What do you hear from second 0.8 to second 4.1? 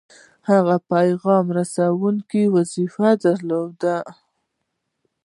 د پیغام رسوونکي وظیفه درلوده.